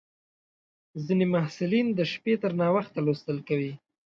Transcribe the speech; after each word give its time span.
ځینې 1.05 1.25
محصلین 1.33 1.87
د 1.93 1.99
شپې 2.11 2.33
تر 2.41 2.51
ناوخته 2.61 2.97
لوستل 3.05 3.37
کوي. 3.47 3.73